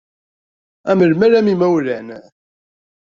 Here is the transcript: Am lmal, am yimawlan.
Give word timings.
Am 0.89 0.99
lmal, 1.11 1.33
am 1.39 1.47
yimawlan. 1.51 2.07